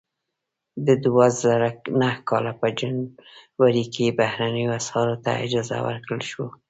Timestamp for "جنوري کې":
2.79-4.15